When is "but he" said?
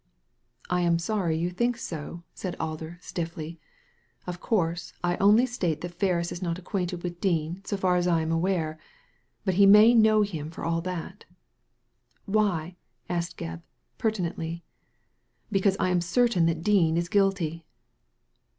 9.45-9.67